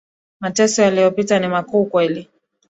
[0.39, 2.29] Mateso aliyopitia ni makuu ukweli